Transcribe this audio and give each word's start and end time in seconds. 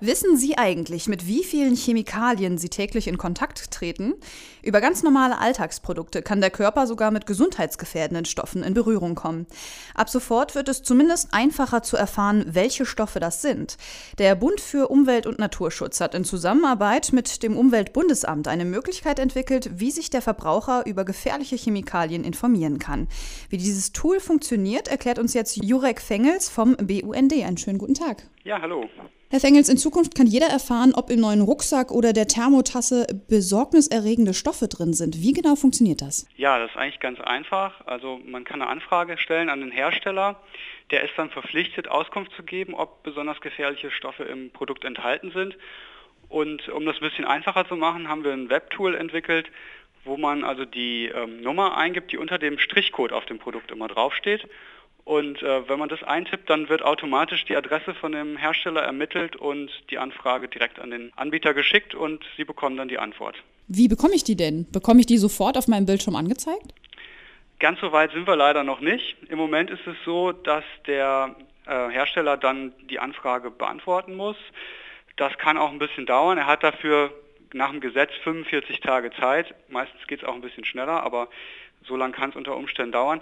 Wissen 0.00 0.36
Sie 0.36 0.58
eigentlich, 0.58 1.08
mit 1.08 1.26
wie 1.26 1.42
vielen 1.42 1.74
Chemikalien 1.74 2.58
Sie 2.58 2.68
täglich 2.68 3.08
in 3.08 3.16
Kontakt 3.16 3.70
treten? 3.70 4.12
Über 4.62 4.82
ganz 4.82 5.02
normale 5.02 5.38
Alltagsprodukte 5.38 6.20
kann 6.20 6.42
der 6.42 6.50
Körper 6.50 6.86
sogar 6.86 7.10
mit 7.10 7.24
gesundheitsgefährdenden 7.24 8.26
Stoffen 8.26 8.62
in 8.62 8.74
Berührung 8.74 9.14
kommen. 9.14 9.46
Ab 9.94 10.10
sofort 10.10 10.54
wird 10.54 10.68
es 10.68 10.82
zumindest 10.82 11.32
einfacher 11.32 11.82
zu 11.82 11.96
erfahren, 11.96 12.44
welche 12.46 12.84
Stoffe 12.84 13.20
das 13.20 13.40
sind. 13.40 13.78
Der 14.18 14.34
Bund 14.34 14.60
für 14.60 14.88
Umwelt 14.88 15.26
und 15.26 15.38
Naturschutz 15.38 15.98
hat 16.00 16.14
in 16.14 16.24
Zusammenarbeit 16.24 17.14
mit 17.14 17.42
dem 17.42 17.56
Umweltbundesamt 17.56 18.48
eine 18.48 18.66
Möglichkeit 18.66 19.18
entwickelt, 19.18 19.70
wie 19.80 19.90
sich 19.90 20.10
der 20.10 20.20
Verbraucher 20.20 20.84
über 20.84 21.06
gefährliche 21.06 21.56
Chemikalien 21.56 22.22
informieren 22.22 22.78
kann. 22.78 23.08
Wie 23.48 23.56
dieses 23.56 23.92
Tool 23.92 24.20
funktioniert, 24.20 24.88
erklärt 24.88 25.18
uns 25.18 25.32
jetzt 25.32 25.56
Jurek 25.64 26.02
Fengels 26.02 26.50
vom 26.50 26.76
BUND. 26.76 27.32
Einen 27.32 27.56
schönen 27.56 27.78
guten 27.78 27.94
Tag. 27.94 28.24
Ja, 28.46 28.62
hallo. 28.62 28.88
Herr 29.28 29.40
Fengels, 29.40 29.68
in 29.68 29.76
Zukunft 29.76 30.14
kann 30.14 30.28
jeder 30.28 30.46
erfahren, 30.46 30.92
ob 30.94 31.10
im 31.10 31.18
neuen 31.18 31.40
Rucksack 31.40 31.90
oder 31.90 32.12
der 32.12 32.28
Thermotasse 32.28 33.04
besorgniserregende 33.28 34.34
Stoffe 34.34 34.68
drin 34.68 34.92
sind. 34.92 35.20
Wie 35.20 35.32
genau 35.32 35.56
funktioniert 35.56 36.00
das? 36.00 36.28
Ja, 36.36 36.60
das 36.60 36.70
ist 36.70 36.76
eigentlich 36.76 37.00
ganz 37.00 37.20
einfach. 37.20 37.84
Also 37.86 38.20
man 38.24 38.44
kann 38.44 38.62
eine 38.62 38.70
Anfrage 38.70 39.18
stellen 39.18 39.48
an 39.48 39.62
den 39.62 39.72
Hersteller. 39.72 40.40
Der 40.92 41.02
ist 41.02 41.14
dann 41.16 41.28
verpflichtet, 41.30 41.88
Auskunft 41.88 42.30
zu 42.36 42.44
geben, 42.44 42.74
ob 42.74 43.02
besonders 43.02 43.40
gefährliche 43.40 43.90
Stoffe 43.90 44.22
im 44.22 44.50
Produkt 44.50 44.84
enthalten 44.84 45.32
sind. 45.32 45.58
Und 46.28 46.68
um 46.68 46.86
das 46.86 46.94
ein 46.98 47.08
bisschen 47.08 47.24
einfacher 47.24 47.66
zu 47.66 47.74
machen, 47.74 48.06
haben 48.06 48.22
wir 48.22 48.32
ein 48.32 48.48
Webtool 48.48 48.94
entwickelt, 48.94 49.50
wo 50.04 50.16
man 50.16 50.44
also 50.44 50.64
die 50.64 51.06
ähm, 51.06 51.40
Nummer 51.40 51.76
eingibt, 51.76 52.12
die 52.12 52.16
unter 52.16 52.38
dem 52.38 52.60
Strichcode 52.60 53.12
auf 53.12 53.26
dem 53.26 53.40
Produkt 53.40 53.72
immer 53.72 53.88
draufsteht. 53.88 54.48
Und 55.06 55.40
äh, 55.40 55.68
wenn 55.68 55.78
man 55.78 55.88
das 55.88 56.02
eintippt, 56.02 56.50
dann 56.50 56.68
wird 56.68 56.82
automatisch 56.82 57.44
die 57.44 57.56
Adresse 57.56 57.94
von 57.94 58.10
dem 58.10 58.36
Hersteller 58.36 58.82
ermittelt 58.82 59.36
und 59.36 59.70
die 59.88 59.98
Anfrage 59.98 60.48
direkt 60.48 60.80
an 60.80 60.90
den 60.90 61.12
Anbieter 61.14 61.54
geschickt 61.54 61.94
und 61.94 62.24
Sie 62.36 62.42
bekommen 62.42 62.76
dann 62.76 62.88
die 62.88 62.98
Antwort. 62.98 63.36
Wie 63.68 63.86
bekomme 63.86 64.16
ich 64.16 64.24
die 64.24 64.34
denn? 64.34 64.66
Bekomme 64.72 64.98
ich 64.98 65.06
die 65.06 65.18
sofort 65.18 65.56
auf 65.56 65.68
meinem 65.68 65.86
Bildschirm 65.86 66.16
angezeigt? 66.16 66.74
Ganz 67.60 67.78
so 67.78 67.92
weit 67.92 68.10
sind 68.10 68.26
wir 68.26 68.34
leider 68.34 68.64
noch 68.64 68.80
nicht. 68.80 69.16
Im 69.28 69.38
Moment 69.38 69.70
ist 69.70 69.86
es 69.86 69.94
so, 70.04 70.32
dass 70.32 70.64
der 70.88 71.36
äh, 71.66 71.88
Hersteller 71.88 72.36
dann 72.36 72.72
die 72.90 72.98
Anfrage 72.98 73.52
beantworten 73.52 74.16
muss. 74.16 74.36
Das 75.16 75.38
kann 75.38 75.56
auch 75.56 75.70
ein 75.70 75.78
bisschen 75.78 76.06
dauern. 76.06 76.36
Er 76.36 76.48
hat 76.48 76.64
dafür 76.64 77.12
nach 77.52 77.70
dem 77.70 77.80
Gesetz 77.80 78.10
45 78.24 78.80
Tage 78.80 79.12
Zeit. 79.12 79.54
Meistens 79.68 80.04
geht 80.08 80.22
es 80.22 80.28
auch 80.28 80.34
ein 80.34 80.40
bisschen 80.40 80.64
schneller, 80.64 81.04
aber 81.04 81.28
so 81.86 81.94
lange 81.94 82.12
kann 82.12 82.30
es 82.30 82.36
unter 82.36 82.56
Umständen 82.56 82.90
dauern. 82.90 83.20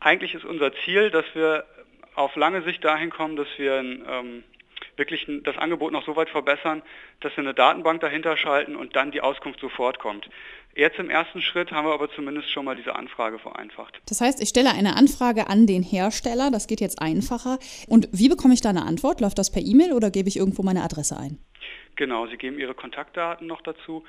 Eigentlich 0.00 0.34
ist 0.34 0.44
unser 0.44 0.72
Ziel, 0.84 1.10
dass 1.10 1.24
wir 1.34 1.64
auf 2.14 2.34
lange 2.36 2.62
Sicht 2.62 2.84
dahin 2.84 3.10
kommen, 3.10 3.36
dass 3.36 3.48
wir 3.56 3.74
ähm, 3.74 4.44
wirklich 4.96 5.26
das 5.44 5.56
Angebot 5.56 5.92
noch 5.92 6.04
so 6.04 6.16
weit 6.16 6.28
verbessern, 6.28 6.82
dass 7.20 7.36
wir 7.36 7.44
eine 7.44 7.54
Datenbank 7.54 8.00
dahinter 8.00 8.36
schalten 8.36 8.76
und 8.76 8.96
dann 8.96 9.10
die 9.10 9.20
Auskunft 9.20 9.60
sofort 9.60 9.98
kommt. 9.98 10.28
Jetzt 10.74 10.98
im 10.98 11.10
ersten 11.10 11.40
Schritt 11.40 11.72
haben 11.72 11.86
wir 11.86 11.94
aber 11.94 12.10
zumindest 12.10 12.50
schon 12.50 12.64
mal 12.64 12.76
diese 12.76 12.94
Anfrage 12.94 13.38
vereinfacht. 13.38 14.00
Das 14.08 14.20
heißt, 14.20 14.42
ich 14.42 14.48
stelle 14.48 14.70
eine 14.70 14.96
Anfrage 14.96 15.48
an 15.48 15.66
den 15.66 15.82
Hersteller, 15.82 16.50
das 16.50 16.66
geht 16.66 16.80
jetzt 16.80 17.00
einfacher. 17.00 17.58
Und 17.88 18.08
wie 18.12 18.28
bekomme 18.28 18.54
ich 18.54 18.60
da 18.60 18.70
eine 18.70 18.84
Antwort? 18.84 19.20
Läuft 19.20 19.38
das 19.38 19.50
per 19.50 19.62
E-Mail 19.62 19.92
oder 19.92 20.10
gebe 20.10 20.28
ich 20.28 20.36
irgendwo 20.36 20.62
meine 20.62 20.82
Adresse 20.82 21.16
ein? 21.16 21.38
Genau, 21.96 22.26
Sie 22.26 22.36
geben 22.36 22.58
Ihre 22.58 22.74
Kontaktdaten 22.74 23.46
noch 23.46 23.60
dazu 23.62 24.04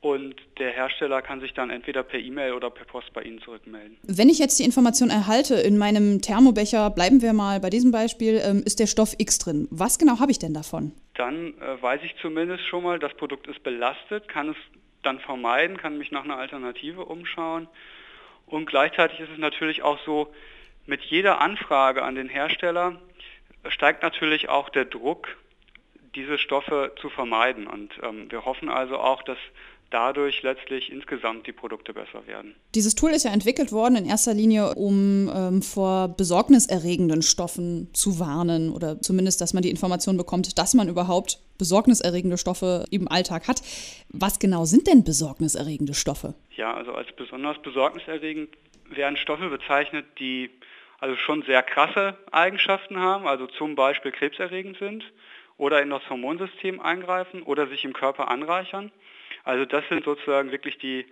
und 0.00 0.36
der 0.58 0.70
Hersteller 0.70 1.22
kann 1.22 1.40
sich 1.40 1.54
dann 1.54 1.70
entweder 1.70 2.02
per 2.02 2.20
E-Mail 2.20 2.52
oder 2.52 2.70
per 2.70 2.84
Post 2.84 3.12
bei 3.12 3.22
Ihnen 3.22 3.40
zurückmelden. 3.40 3.96
Wenn 4.02 4.28
ich 4.28 4.38
jetzt 4.38 4.58
die 4.58 4.64
Information 4.64 5.10
erhalte, 5.10 5.54
in 5.54 5.76
meinem 5.76 6.22
Thermobecher, 6.22 6.90
bleiben 6.90 7.20
wir 7.20 7.32
mal 7.32 7.58
bei 7.58 7.70
diesem 7.70 7.90
Beispiel, 7.90 8.40
ähm, 8.44 8.62
ist 8.64 8.78
der 8.78 8.86
Stoff 8.86 9.14
X 9.18 9.38
drin. 9.38 9.66
Was 9.70 9.98
genau 9.98 10.20
habe 10.20 10.30
ich 10.30 10.38
denn 10.38 10.54
davon? 10.54 10.92
Dann 11.14 11.54
äh, 11.60 11.82
weiß 11.82 12.00
ich 12.04 12.14
zumindest 12.22 12.64
schon 12.66 12.84
mal, 12.84 12.98
das 12.98 13.12
Produkt 13.14 13.48
ist 13.48 13.62
belastet, 13.64 14.28
kann 14.28 14.50
es 14.50 14.56
dann 15.02 15.18
vermeiden, 15.18 15.76
kann 15.76 15.98
mich 15.98 16.12
nach 16.12 16.24
einer 16.24 16.36
Alternative 16.36 17.04
umschauen. 17.04 17.68
Und 18.46 18.66
gleichzeitig 18.66 19.20
ist 19.20 19.30
es 19.32 19.38
natürlich 19.38 19.82
auch 19.82 19.98
so, 20.04 20.32
mit 20.86 21.02
jeder 21.02 21.40
Anfrage 21.40 22.02
an 22.02 22.14
den 22.14 22.28
Hersteller 22.28 23.00
steigt 23.68 24.02
natürlich 24.02 24.48
auch 24.48 24.70
der 24.70 24.84
Druck, 24.84 25.28
diese 26.14 26.38
Stoffe 26.38 26.92
zu 27.00 27.10
vermeiden. 27.10 27.66
Und 27.66 27.92
ähm, 28.02 28.30
wir 28.30 28.44
hoffen 28.44 28.68
also 28.68 28.98
auch, 28.98 29.22
dass 29.22 29.38
dadurch 29.90 30.42
letztlich 30.42 30.90
insgesamt 30.92 31.46
die 31.46 31.52
Produkte 31.52 31.94
besser 31.94 32.26
werden. 32.26 32.54
Dieses 32.74 32.94
Tool 32.94 33.10
ist 33.10 33.24
ja 33.24 33.32
entwickelt 33.32 33.72
worden 33.72 33.96
in 33.96 34.06
erster 34.06 34.34
Linie, 34.34 34.74
um 34.74 35.30
ähm, 35.34 35.62
vor 35.62 36.08
besorgniserregenden 36.08 37.22
Stoffen 37.22 37.88
zu 37.94 38.20
warnen 38.20 38.70
oder 38.70 39.00
zumindest, 39.00 39.40
dass 39.40 39.54
man 39.54 39.62
die 39.62 39.70
Information 39.70 40.16
bekommt, 40.16 40.58
dass 40.58 40.74
man 40.74 40.88
überhaupt 40.88 41.38
besorgniserregende 41.58 42.38
Stoffe 42.38 42.84
im 42.90 43.08
Alltag 43.08 43.48
hat. 43.48 43.62
Was 44.10 44.38
genau 44.38 44.64
sind 44.64 44.86
denn 44.86 45.04
besorgniserregende 45.04 45.94
Stoffe? 45.94 46.34
Ja, 46.50 46.74
also 46.74 46.92
als 46.92 47.08
besonders 47.16 47.60
besorgniserregend 47.62 48.50
werden 48.90 49.16
Stoffe 49.16 49.48
bezeichnet, 49.48 50.06
die 50.18 50.50
also 51.00 51.16
schon 51.16 51.42
sehr 51.42 51.62
krasse 51.62 52.16
Eigenschaften 52.32 52.98
haben, 52.98 53.26
also 53.26 53.46
zum 53.46 53.74
Beispiel 53.74 54.12
krebserregend 54.12 54.78
sind 54.78 55.04
oder 55.56 55.82
in 55.82 55.90
das 55.90 56.08
Hormonsystem 56.08 56.80
eingreifen 56.80 57.42
oder 57.42 57.66
sich 57.68 57.84
im 57.84 57.92
Körper 57.92 58.28
anreichern. 58.28 58.90
Also 59.48 59.64
das 59.64 59.82
sind 59.88 60.04
sozusagen 60.04 60.52
wirklich 60.52 60.76
die, 60.76 61.06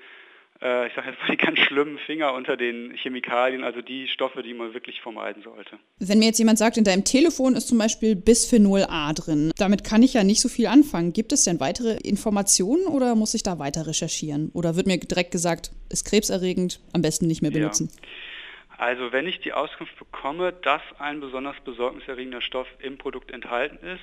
äh, 0.61 0.89
ich 0.89 0.95
sage 0.95 1.09
jetzt 1.09 1.21
mal 1.21 1.31
die 1.31 1.39
ganz 1.39 1.59
schlimmen 1.61 1.97
Finger 1.97 2.35
unter 2.35 2.59
den 2.59 2.93
Chemikalien, 2.95 3.65
also 3.65 3.81
die 3.81 4.09
Stoffe, 4.09 4.43
die 4.43 4.53
man 4.53 4.75
wirklich 4.75 5.01
vermeiden 5.01 5.43
sollte. 5.43 5.79
Wenn 6.01 6.19
mir 6.19 6.27
jetzt 6.27 6.39
jemand 6.39 6.59
sagt, 6.59 6.77
in 6.77 6.85
deinem 6.85 7.07
Telefon 7.07 7.55
ist 7.55 7.67
zum 7.67 7.79
Beispiel 7.79 8.15
Bisphenol 8.15 8.85
A 8.91 9.15
drin, 9.15 9.53
damit 9.57 9.85
kann 9.85 10.03
ich 10.03 10.13
ja 10.13 10.23
nicht 10.23 10.43
so 10.43 10.51
viel 10.51 10.67
anfangen. 10.67 11.15
Gibt 11.15 11.33
es 11.33 11.45
denn 11.45 11.61
weitere 11.61 11.97
Informationen 11.97 12.85
oder 12.85 13.15
muss 13.15 13.33
ich 13.33 13.43
da 13.43 13.59
weiter 13.59 13.87
recherchieren? 13.87 14.51
Oder 14.53 14.77
wird 14.77 14.87
mir 14.87 14.99
direkt 14.99 15.31
gesagt, 15.31 15.71
ist 15.89 16.05
krebserregend, 16.05 16.79
am 16.93 17.01
besten 17.01 17.29
nicht 17.29 17.41
mehr 17.41 17.53
benutzen? 17.53 17.89
Ja. 17.91 18.77
Also 18.77 19.13
wenn 19.13 19.27
ich 19.27 19.41
die 19.41 19.55
Auskunft 19.55 19.99
bekomme, 19.99 20.53
dass 20.53 20.83
ein 20.99 21.21
besonders 21.21 21.57
besorgniserregender 21.65 22.43
Stoff 22.43 22.69
im 22.81 22.99
Produkt 22.99 23.31
enthalten 23.31 23.79
ist, 23.87 24.03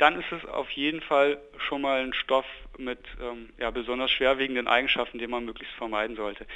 dann 0.00 0.18
ist 0.18 0.32
es 0.32 0.48
auf 0.48 0.70
jeden 0.70 1.00
Fall 1.00 1.38
schon 1.58 1.82
mal 1.82 2.02
ein 2.02 2.14
Stoff 2.14 2.46
mit 2.78 2.98
ähm, 3.20 3.50
ja, 3.58 3.70
besonders 3.70 4.10
schwerwiegenden 4.10 4.66
Eigenschaften, 4.66 5.18
den 5.18 5.30
man 5.30 5.44
möglichst 5.44 5.74
vermeiden 5.74 6.16
sollte. 6.16 6.46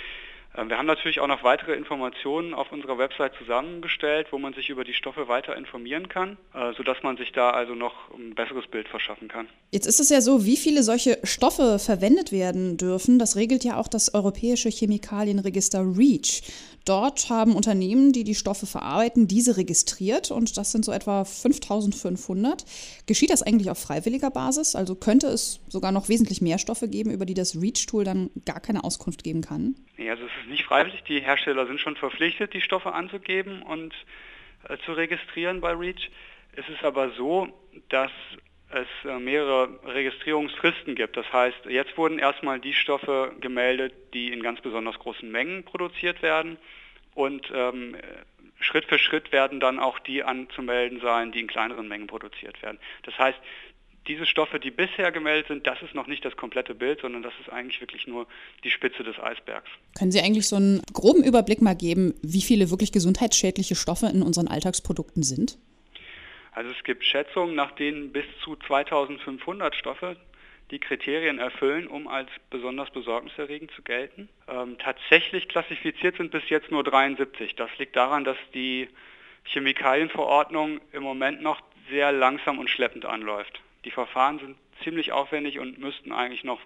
Ähm, 0.56 0.68
wir 0.68 0.78
haben 0.78 0.86
natürlich 0.86 1.20
auch 1.20 1.26
noch 1.26 1.42
weitere 1.42 1.74
Informationen 1.74 2.54
auf 2.54 2.70
unserer 2.72 2.96
Website 2.98 3.34
zusammengestellt, 3.36 4.28
wo 4.30 4.38
man 4.38 4.54
sich 4.54 4.70
über 4.70 4.84
die 4.84 4.94
Stoffe 4.94 5.28
weiter 5.28 5.56
informieren 5.56 6.08
kann, 6.08 6.36
äh, 6.54 6.72
sodass 6.76 7.02
man 7.02 7.16
sich 7.16 7.32
da 7.32 7.50
also 7.50 7.74
noch 7.74 8.10
ein 8.14 8.34
besseres 8.34 8.66
Bild 8.66 8.88
verschaffen 8.88 9.28
kann. 9.28 9.48
Jetzt 9.72 9.86
ist 9.86 10.00
es 10.00 10.10
ja 10.10 10.20
so, 10.20 10.44
wie 10.44 10.56
viele 10.56 10.82
solche 10.82 11.18
Stoffe 11.24 11.78
verwendet 11.78 12.32
werden 12.32 12.76
dürfen, 12.76 13.18
das 13.18 13.36
regelt 13.36 13.64
ja 13.64 13.76
auch 13.76 13.88
das 13.88 14.14
europäische 14.14 14.68
Chemikalienregister 14.68 15.80
REACH. 15.80 16.42
Dort 16.84 17.30
haben 17.30 17.56
Unternehmen, 17.56 18.12
die 18.12 18.24
die 18.24 18.34
Stoffe 18.34 18.66
verarbeiten, 18.66 19.26
diese 19.26 19.56
registriert 19.56 20.30
und 20.30 20.56
das 20.56 20.70
sind 20.70 20.84
so 20.84 20.92
etwa 20.92 21.24
5500. 21.24 22.64
Geschieht 23.06 23.30
das 23.30 23.42
eigentlich 23.42 23.70
auf 23.70 23.78
freiwilliger 23.78 24.30
Basis? 24.30 24.76
Also 24.76 24.94
könnte 24.94 25.28
es 25.28 25.60
sogar 25.68 25.92
noch 25.92 26.08
wesentlich 26.08 26.42
mehr 26.42 26.58
Stoffe 26.58 26.88
geben, 26.88 27.10
über 27.10 27.24
die 27.24 27.34
das 27.34 27.60
REACH-Tool 27.60 28.04
dann 28.04 28.30
gar 28.44 28.60
keine 28.60 28.84
Auskunft 28.84 29.24
geben 29.24 29.40
kann? 29.40 29.76
Nee, 29.96 30.10
also 30.10 30.24
es 30.24 30.32
ist 30.42 30.50
nicht 30.50 30.64
freiwillig. 30.64 31.02
Die 31.04 31.20
Hersteller 31.20 31.66
sind 31.66 31.80
schon 31.80 31.96
verpflichtet, 31.96 32.52
die 32.52 32.60
Stoffe 32.60 32.92
anzugeben 32.92 33.62
und 33.62 33.94
äh, 34.68 34.76
zu 34.84 34.92
registrieren 34.92 35.60
bei 35.60 35.72
REACH. 35.72 36.10
Es 36.56 36.68
ist 36.68 36.84
aber 36.84 37.12
so, 37.12 37.48
dass 37.88 38.10
es 38.74 39.08
äh, 39.08 39.18
mehrere 39.18 39.68
Registrierungsfristen 39.84 40.94
gibt. 40.94 41.16
Das 41.16 41.32
heißt, 41.32 41.66
jetzt 41.68 41.96
wurden 41.96 42.18
erstmal 42.18 42.60
die 42.60 42.74
Stoffe 42.74 43.32
gemeldet, 43.40 43.94
die 44.12 44.32
in 44.32 44.42
ganz 44.42 44.60
besonders 44.60 44.98
großen 44.98 45.30
Mengen 45.30 45.64
produziert 45.64 46.22
werden. 46.22 46.58
Und 47.14 47.50
ähm, 47.54 47.96
Schritt 48.60 48.86
für 48.86 48.98
Schritt 48.98 49.32
werden 49.32 49.60
dann 49.60 49.78
auch 49.78 49.98
die 49.98 50.22
anzumelden 50.22 51.00
sein, 51.00 51.32
die 51.32 51.40
in 51.40 51.46
kleineren 51.46 51.88
Mengen 51.88 52.06
produziert 52.06 52.60
werden. 52.62 52.78
Das 53.04 53.16
heißt, 53.18 53.38
diese 54.06 54.26
Stoffe, 54.26 54.60
die 54.60 54.70
bisher 54.70 55.12
gemeldet 55.12 55.48
sind, 55.48 55.66
das 55.66 55.80
ist 55.82 55.94
noch 55.94 56.06
nicht 56.06 56.24
das 56.24 56.36
komplette 56.36 56.74
Bild, 56.74 57.00
sondern 57.00 57.22
das 57.22 57.32
ist 57.40 57.50
eigentlich 57.50 57.80
wirklich 57.80 58.06
nur 58.06 58.26
die 58.62 58.70
Spitze 58.70 59.02
des 59.02 59.18
Eisbergs. 59.18 59.68
Können 59.96 60.12
Sie 60.12 60.20
eigentlich 60.20 60.46
so 60.46 60.56
einen 60.56 60.82
groben 60.92 61.24
Überblick 61.24 61.62
mal 61.62 61.74
geben, 61.74 62.14
wie 62.22 62.42
viele 62.42 62.70
wirklich 62.70 62.92
gesundheitsschädliche 62.92 63.74
Stoffe 63.74 64.06
in 64.06 64.22
unseren 64.22 64.48
Alltagsprodukten 64.48 65.22
sind? 65.22 65.58
Also 66.54 66.70
es 66.70 66.84
gibt 66.84 67.04
Schätzungen, 67.04 67.54
nach 67.54 67.72
denen 67.72 68.12
bis 68.12 68.24
zu 68.42 68.56
2500 68.56 69.74
Stoffe 69.74 70.16
die 70.70 70.78
Kriterien 70.78 71.38
erfüllen, 71.38 71.86
um 71.86 72.08
als 72.08 72.30
besonders 72.48 72.90
besorgniserregend 72.90 73.70
zu 73.72 73.82
gelten. 73.82 74.28
Ähm, 74.48 74.78
tatsächlich 74.78 75.48
klassifiziert 75.48 76.16
sind 76.16 76.30
bis 76.30 76.48
jetzt 76.48 76.70
nur 76.70 76.84
73. 76.84 77.54
Das 77.56 77.70
liegt 77.78 77.96
daran, 77.96 78.24
dass 78.24 78.38
die 78.54 78.88
Chemikalienverordnung 79.44 80.80
im 80.92 81.02
Moment 81.02 81.42
noch 81.42 81.60
sehr 81.90 82.12
langsam 82.12 82.58
und 82.58 82.70
schleppend 82.70 83.04
anläuft. 83.04 83.60
Die 83.84 83.90
Verfahren 83.90 84.38
sind 84.38 84.56
ziemlich 84.82 85.12
aufwendig 85.12 85.58
und 85.58 85.78
müssten 85.78 86.12
eigentlich 86.12 86.44
noch 86.44 86.60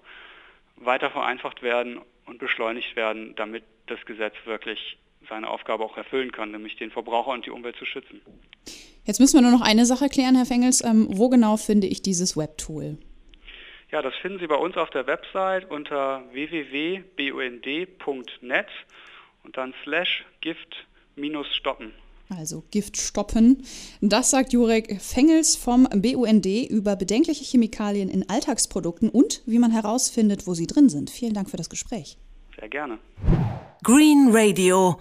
weiter 0.76 1.10
vereinfacht 1.10 1.62
werden. 1.62 2.00
und 2.26 2.38
beschleunigt 2.38 2.94
werden, 2.94 3.34
damit 3.36 3.64
das 3.86 4.04
Gesetz 4.04 4.34
wirklich 4.44 4.98
seine 5.30 5.48
Aufgabe 5.48 5.82
auch 5.82 5.96
erfüllen 5.96 6.30
kann, 6.30 6.50
nämlich 6.50 6.76
den 6.76 6.90
Verbraucher 6.90 7.30
und 7.30 7.46
die 7.46 7.50
Umwelt 7.50 7.76
zu 7.76 7.86
schützen. 7.86 8.20
Jetzt 9.08 9.18
müssen 9.20 9.38
wir 9.38 9.40
nur 9.40 9.58
noch 9.58 9.62
eine 9.62 9.86
Sache 9.86 10.10
klären, 10.10 10.36
Herr 10.36 10.44
Fengels. 10.44 10.84
Ähm, 10.84 11.08
wo 11.10 11.30
genau 11.30 11.56
finde 11.56 11.86
ich 11.86 12.02
dieses 12.02 12.36
Webtool? 12.36 12.98
Ja, 13.90 14.02
das 14.02 14.14
finden 14.20 14.38
Sie 14.38 14.46
bei 14.46 14.54
uns 14.54 14.76
auf 14.76 14.90
der 14.90 15.06
Website 15.06 15.70
unter 15.70 16.24
www.bund.net 16.30 17.06
und 19.44 19.56
dann 19.56 19.72
slash 19.82 20.26
gift-stoppen. 20.42 21.94
Also 22.28 22.64
Gift 22.70 22.98
stoppen. 22.98 23.62
Das 24.02 24.30
sagt 24.30 24.52
Jurek 24.52 25.00
Fengels 25.00 25.56
vom 25.56 25.84
BUND 25.84 26.44
über 26.68 26.94
bedenkliche 26.94 27.44
Chemikalien 27.44 28.10
in 28.10 28.28
Alltagsprodukten 28.28 29.08
und 29.08 29.40
wie 29.46 29.58
man 29.58 29.70
herausfindet, 29.70 30.46
wo 30.46 30.52
sie 30.52 30.66
drin 30.66 30.90
sind. 30.90 31.08
Vielen 31.08 31.32
Dank 31.32 31.48
für 31.48 31.56
das 31.56 31.70
Gespräch. 31.70 32.18
Sehr 32.60 32.68
gerne. 32.68 32.98
Green 33.82 34.28
Radio. 34.32 35.00